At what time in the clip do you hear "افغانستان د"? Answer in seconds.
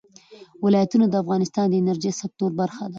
1.23-1.73